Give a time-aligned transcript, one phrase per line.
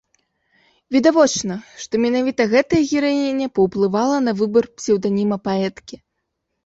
[0.95, 5.95] Відавочна, што менавіта гэтая гераіня паўплывала на выбар псеўданіма паэткі.